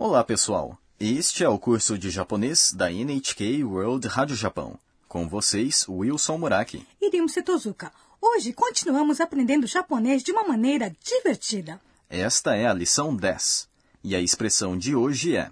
[0.00, 0.78] Olá, pessoal!
[1.00, 4.78] Este é o curso de japonês da NHK World Rádio Japão.
[5.08, 6.86] Com vocês, Wilson Muraki.
[7.02, 7.90] Irimo Setozuka.
[8.22, 11.80] Hoje continuamos aprendendo japonês de uma maneira divertida.
[12.08, 13.68] Esta é a lição 10.
[14.04, 15.50] E a expressão de hoje é...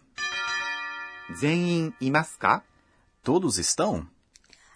[1.37, 2.63] Zenin imasuka?
[3.25, 4.07] Todos estão?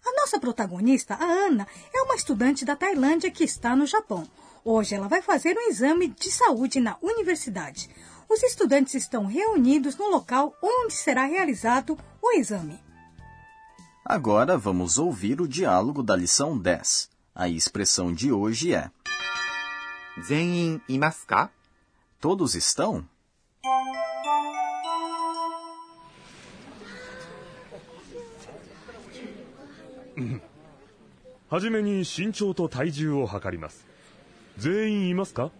[0.04, 1.64] A nossa protagonista, a Ana,
[1.94, 4.26] é uma estudante da Tailândia que está no Japão.
[4.64, 7.88] Hoje ela vai fazer um exame de saúde na universidade
[8.29, 12.79] Os estudantes estão reunidos no local onde será realizado o exame.
[14.03, 17.09] Agora vamos ouvir o diálogo da lição 10.
[17.33, 18.89] A expressão de hoje é:
[20.27, 21.51] 全員いますか
[22.21, 23.03] Todos estão?
[31.49, 33.85] はじめに身長と体重を測ります
[34.57, 35.51] 全員いますか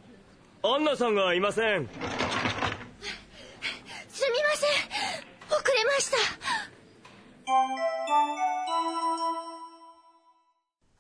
[0.64, 1.88] アンナさんがいません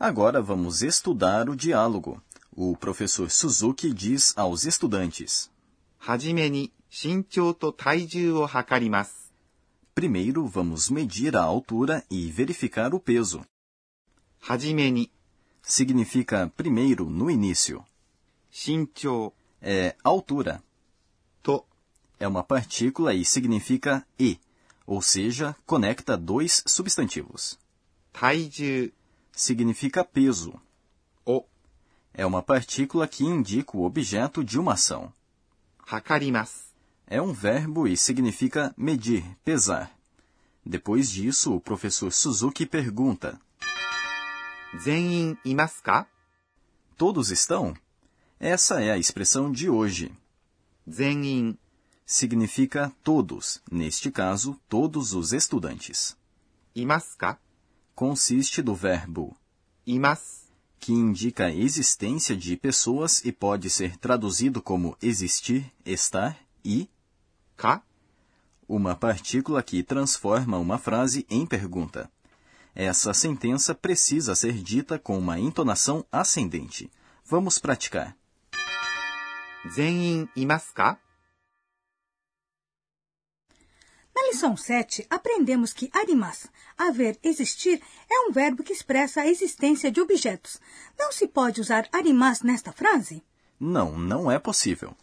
[0.03, 2.23] Agora vamos estudar o diálogo.
[2.57, 5.51] O professor Suzuki diz aos estudantes:
[9.95, 13.45] Primeiro vamos medir a altura e verificar o peso.
[15.61, 17.85] Significa primeiro no início.
[18.51, 20.63] Shinchou é altura.
[21.43, 21.63] To
[22.19, 24.39] é uma partícula e significa e,
[24.87, 27.59] ou seja, conecta dois substantivos.
[28.15, 28.91] Taiju
[29.33, 30.61] significa peso.
[31.25, 31.45] O
[32.13, 35.13] é uma partícula que indica o objeto de uma ação.
[35.87, 36.71] Hakarimasu
[37.07, 39.93] é um verbo e significa medir, pesar.
[40.65, 43.41] Depois disso, o professor Suzuki pergunta:
[44.79, 45.37] Zenin?
[46.97, 47.75] Todos estão?
[48.39, 50.13] Essa é a expressão de hoje.
[50.89, 51.59] Zenin
[52.07, 56.17] significa todos, neste caso, todos os estudantes.
[56.75, 57.39] Imasuka?
[58.00, 59.36] Consiste do verbo
[59.86, 60.52] います。
[60.80, 66.88] que indica a existência de pessoas e pode ser traduzido como existir, estar e
[67.58, 67.82] か
[68.68, 72.10] uma partícula que transforma uma frase em pergunta.
[72.74, 76.92] Essa sentença precisa ser dita com uma entonação ascendente.
[77.26, 78.16] Vamos praticar.
[79.74, 81.00] 全員いますか
[84.31, 86.47] lição 7, aprendemos que arimas,
[86.79, 90.61] haver, existir, é um verbo que expressa a existência de objetos.
[90.97, 93.25] Não se pode usar arimas nesta frase?
[93.59, 94.97] Não, não é possível.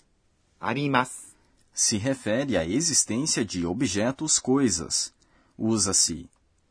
[0.60, 1.36] Arimas
[1.74, 5.14] se refere à existência de objetos, coisas.
[5.58, 6.30] Usa-se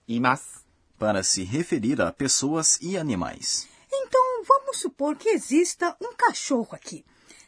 [0.08, 0.64] imas
[0.98, 3.68] para se referir a pessoas e animais.
[3.92, 7.04] Então, vamos supor que exista um cachorro aqui.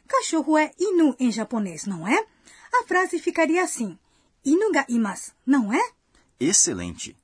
[0.07, 2.25] Cachorro é inu em japonês, não é?
[2.73, 3.97] A frase ficaria assim:
[4.44, 5.80] Inu ga imasu, não é?
[6.38, 7.16] Excelente!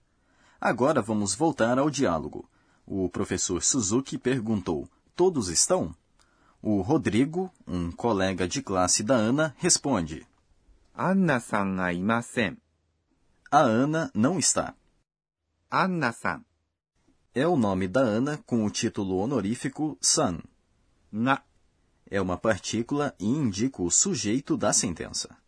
[0.60, 2.48] Agora vamos voltar ao diálogo.
[2.86, 5.94] O professor Suzuki perguntou: Todos estão?
[6.62, 10.26] O Rodrigo, um colega de classe da Ana, responde:
[10.94, 12.58] アンナさんがいません。
[13.50, 14.74] A Ana não está.
[15.70, 16.44] アンナさん
[17.34, 20.42] É o nome da Ana com o título honorífico san.
[21.14, 21.42] が
[22.10, 25.38] É uma partícula e indica o sujeito da sentença.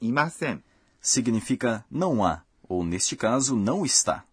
[0.00, 0.64] いません。
[1.01, 4.23] significa não há, ou neste caso, não está.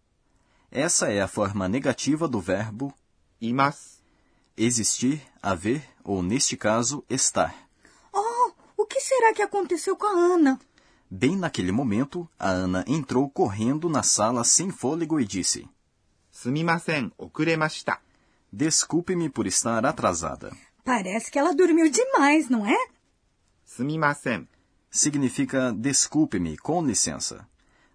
[0.71, 2.95] Essa é a forma negativa do verbo
[3.41, 3.99] imas.
[4.56, 7.55] Existir, haver, ou neste caso, estar.
[8.12, 10.61] Oh, o que será que aconteceu com a Ana?
[11.11, 15.67] Bem naquele momento, a Ana entrou correndo na sala sem fôlego e disse:
[16.31, 17.99] Sumimasen, okuremashita.
[18.53, 20.55] Desculpe-me por estar atrasada.
[20.85, 22.89] Parece que ela dormiu demais, não é?
[23.65, 24.49] Sumimasen,
[24.91, 27.47] significa desculpe-me, com licença.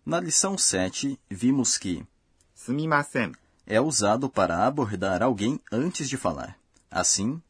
[0.06, 2.06] Na lição 7, vimos que
[2.54, 3.31] sumimasen
[3.66, 6.57] é usado para abordar alguém antes de falar.
[6.92, 7.42] Assim,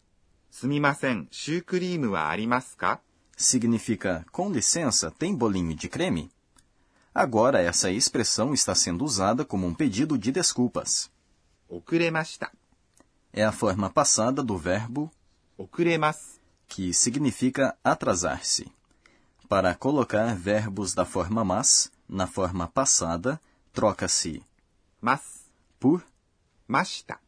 [0.50, 1.28] sumimasen,
[2.10, 3.00] wa arimasu ka?
[3.36, 6.32] Significa, com licença, tem bolinho de creme?
[7.14, 11.12] Agora, essa expressão está sendo usada como um pedido de desculpas.
[11.68, 12.52] Okuremashita
[13.32, 15.12] é a forma passada do verbo
[15.58, 18.72] okuremasu, que significa atrasar-se.
[19.54, 23.40] Para colocar verbos da forma mas na forma passada,
[23.72, 24.42] troca-se
[25.00, 25.22] mas
[25.80, 26.04] por
[26.68, 27.20] mashita.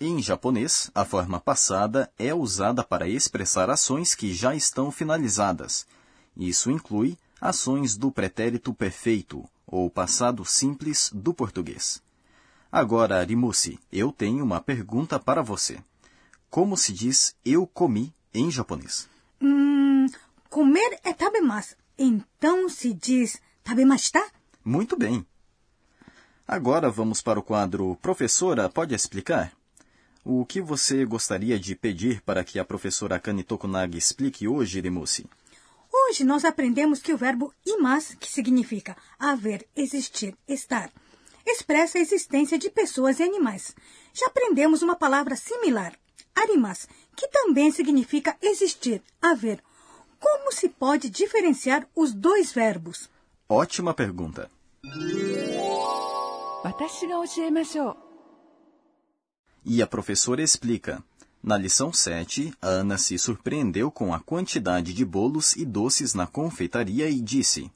[0.00, 5.86] Em japonês, a forma passada é usada para expressar ações que já estão finalizadas.
[6.36, 12.02] Isso inclui ações do pretérito perfeito ou passado simples do português.
[12.72, 15.78] Agora, Arimusi, eu tenho uma pergunta para você.
[16.50, 19.08] Como se diz eu comi em japonês?
[19.40, 19.79] Hum
[20.50, 21.76] comer é tabemasu.
[21.96, 24.22] Então se diz tabemashita?
[24.64, 25.24] Muito bem.
[26.46, 29.52] Agora vamos para o quadro Professora, pode explicar?
[30.24, 35.24] O que você gostaria de pedir para que a professora Akane Tokunaga explique hoje, Rimusi?
[35.92, 40.90] Hoje nós aprendemos que o verbo imas, que significa haver, existir, estar,
[41.46, 43.74] expressa a existência de pessoas e animais.
[44.12, 45.94] Já aprendemos uma palavra similar,
[46.34, 49.62] arimas, que também significa existir, haver.
[50.20, 53.08] Como se pode diferenciar os dois verbos?
[53.48, 54.50] Ótima pergunta.
[59.64, 61.02] E a professora explica.
[61.42, 67.08] Na lição 7, Ana se surpreendeu com a quantidade de bolos e doces na confeitaria
[67.08, 67.72] e disse: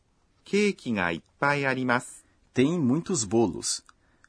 [2.53, 3.83] Tem muitos bolos.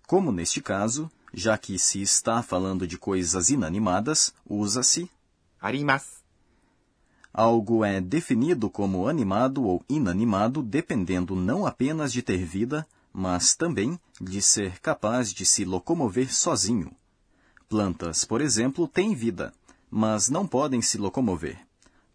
[0.07, 5.11] Como neste caso, já que se está falando de coisas inanimadas, usa-se
[5.59, 6.24] arimasu
[7.37, 13.99] Algo é definido como animado ou inanimado dependendo não apenas de ter vida, mas também
[14.21, 16.93] de ser capaz de se locomover sozinho.
[17.67, 19.53] Plantas, por exemplo, têm vida,
[19.91, 21.59] mas não podem se locomover.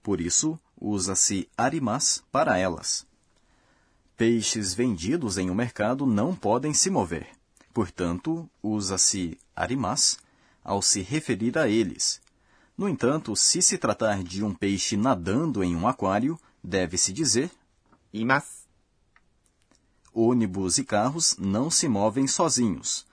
[0.02, 3.06] Por isso, usa-se arimas para elas.
[4.16, 7.28] Peixes vendidos em um mercado não podem se mover.
[7.74, 10.18] Portanto, usa-se arimas
[10.64, 12.19] ao se referir a eles.
[12.80, 17.50] No entanto, se se tratar de um peixe nadando em um aquário, deve-se dizer
[18.10, 18.66] imas.
[20.14, 23.06] Ônibus e carros não se movem sozinhos.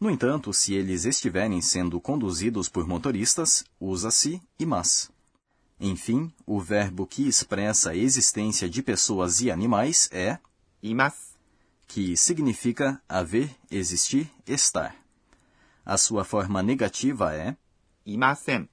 [0.00, 5.10] No entanto, se eles estiverem sendo conduzidos por motoristas, usa-se imas.
[5.78, 10.38] Enfim, o verbo que expressa a existência de pessoas e animais é
[10.82, 11.36] imas,
[11.86, 14.96] que significa haver, existir, estar.
[15.84, 17.54] A sua forma negativa é
[18.06, 18.66] imasen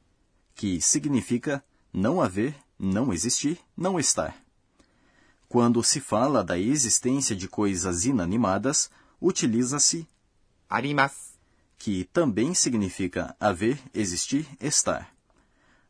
[0.57, 1.63] que significa
[1.93, 4.35] não haver, não existir, não estar.
[5.47, 8.89] Quando se fala da existência de coisas inanimadas,
[9.21, 10.07] utiliza-se
[10.67, 11.37] arimas,
[11.77, 15.13] que também significa haver, existir, estar.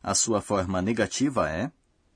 [0.02, 1.72] A sua forma negativa é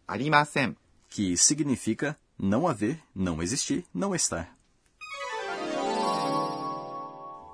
[0.07, 0.77] arimasen,
[1.09, 4.55] que significa não haver, não existir, não estar.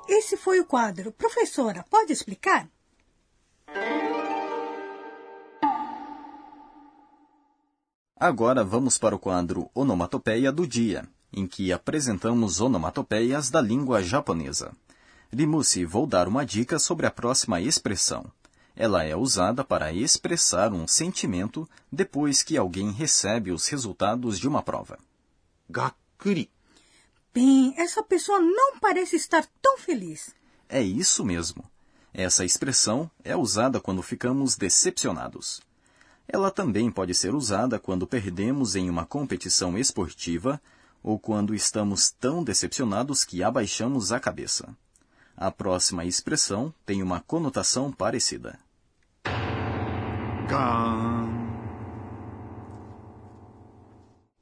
[0.09, 1.13] Esse foi o quadro.
[1.13, 2.69] Professora, pode explicar?
[8.21, 14.73] Agora vamos para o quadro Onomatopeia do Dia, em que apresentamos onomatopeias da língua japonesa.
[15.33, 18.25] Rimusi, vou dar uma dica sobre a próxima expressão.
[18.75, 24.65] Ela é usada para expressar um sentimento depois que alguém recebe os resultados de uma
[24.65, 24.99] prova.
[25.71, 26.51] Gakuri.
[27.33, 30.35] Bem, essa pessoa não parece estar tão feliz.
[30.69, 31.65] É isso mesmo.
[32.13, 35.61] Essa expressão é usada quando ficamos decepcionados.
[36.31, 40.61] Ela também pode ser usada quando perdemos em uma competição esportiva
[41.03, 44.77] ou quando estamos tão decepcionados que abaixamos a cabeça.
[45.35, 48.59] A próxima expressão tem uma conotação parecida.
[50.49, 51.29] Can.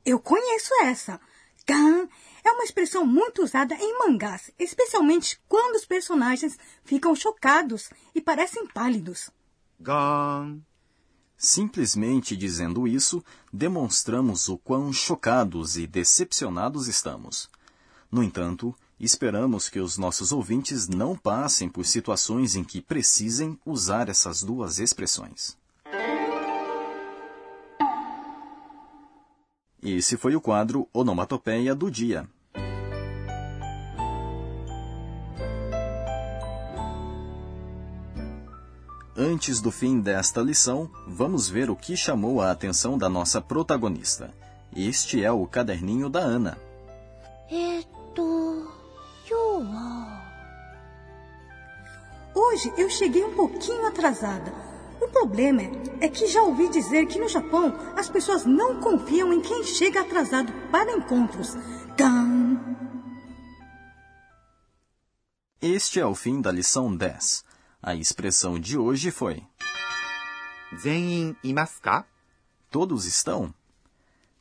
[0.05, 1.21] Eu conheço essa.
[1.65, 2.09] gan
[2.45, 8.67] é uma expressão muito usada em mangás, especialmente quando os personagens ficam chocados e parecem
[8.67, 9.31] pálidos.
[9.79, 10.61] Gan
[11.37, 17.51] Simplesmente dizendo isso, demonstramos o quão chocados e decepcionados estamos.
[18.11, 24.09] No entanto, esperamos que os nossos ouvintes não passem por situações em que precisem usar
[24.09, 25.57] essas duas expressões.
[29.83, 32.29] Esse foi o quadro Onomatopeia do Dia.
[39.37, 44.33] Antes do fim desta lição, vamos ver o que chamou a atenção da nossa protagonista.
[44.75, 46.59] Este é o caderninho da Ana.
[47.51, 47.85] É
[52.35, 54.55] Hoje eu cheguei um pouquinho atrasada.
[55.03, 55.61] O problema
[56.01, 60.01] é que já ouvi dizer que no Japão as pessoas não confiam em quem chega
[60.01, 61.55] atrasado para encontros.
[61.95, 62.59] Tam.
[65.61, 67.46] Este é o fim da lição 10.
[67.86, 69.44] A expressão de hoje foi:
[70.84, 72.06] 全員いますか
[72.70, 73.54] Todos estão?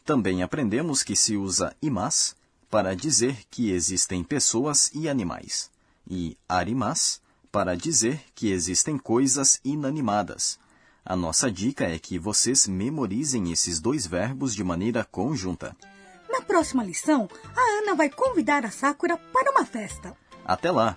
[0.04, 2.36] Também aprendemos que se usa imas
[2.70, 5.70] para dizer que existem pessoas e animais,
[6.08, 10.58] e arimas para dizer que existem coisas inanimadas.
[11.04, 15.76] A nossa dica é que vocês memorizem esses dois verbos de maneira conjunta.
[16.28, 20.16] Na próxima lição, a Ana vai convidar a Sakura para uma festa.
[20.44, 20.96] Até lá!